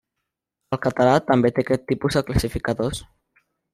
El 0.77 0.79
català 0.85 1.11
també 1.27 1.51
té 1.57 1.65
aquest 1.65 1.85
tipus 1.93 2.17
de 2.21 2.25
classificadors. 2.31 3.03